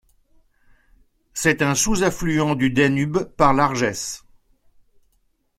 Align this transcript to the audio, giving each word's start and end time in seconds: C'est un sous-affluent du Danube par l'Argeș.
C'est 1.35 1.61
un 1.61 1.75
sous-affluent 1.75 2.55
du 2.55 2.71
Danube 2.71 3.19
par 3.37 3.53
l'Argeș. 3.53 4.23